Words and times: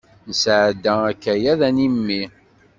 Nesɛedda 0.27 0.93
akayad 1.11 1.59
animi. 1.69 2.21